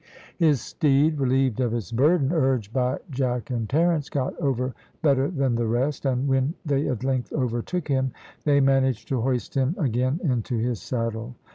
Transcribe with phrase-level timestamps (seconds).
[0.39, 5.53] His steed, relieved of its burden, urged by Jack and Terence, got over better than
[5.53, 8.11] the rest; and when they at length overtook him,
[8.43, 11.35] they managed to hoist him again into his saddle.